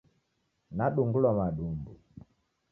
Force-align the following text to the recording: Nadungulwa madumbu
Nadungulwa 0.77 1.31
madumbu 1.37 1.91